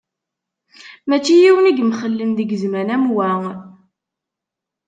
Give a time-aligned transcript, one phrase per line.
[1.07, 3.29] Mačči yiwen i imxellen deg zzman am wa.